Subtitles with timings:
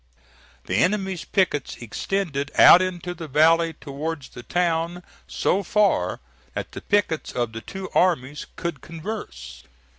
[0.65, 6.19] The enemy's pickets extended out into the valley towards the town, so far
[6.55, 9.61] that the pickets of the two armies could converse.